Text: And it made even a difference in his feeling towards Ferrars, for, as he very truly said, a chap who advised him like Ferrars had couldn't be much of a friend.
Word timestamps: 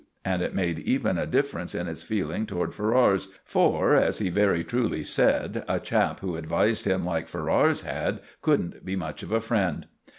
And 0.25 0.41
it 0.41 0.55
made 0.55 0.79
even 0.79 1.19
a 1.19 1.27
difference 1.27 1.75
in 1.75 1.85
his 1.85 2.01
feeling 2.01 2.47
towards 2.47 2.73
Ferrars, 2.75 3.27
for, 3.45 3.95
as 3.95 4.17
he 4.17 4.29
very 4.29 4.63
truly 4.63 5.03
said, 5.03 5.63
a 5.67 5.79
chap 5.79 6.21
who 6.21 6.37
advised 6.37 6.85
him 6.85 7.05
like 7.05 7.27
Ferrars 7.27 7.81
had 7.81 8.19
couldn't 8.41 8.83
be 8.83 8.95
much 8.95 9.21
of 9.21 9.31
a 9.31 9.39
friend. 9.39 9.85